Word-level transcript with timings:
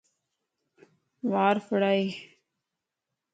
وار 1.31 1.55
ڦڙائي. 1.67 2.05